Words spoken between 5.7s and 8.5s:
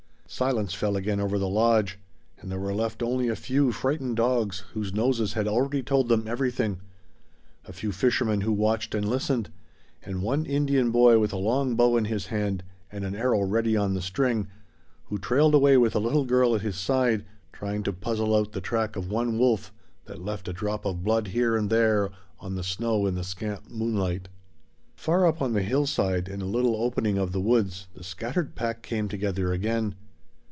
told them everything, a few fishermen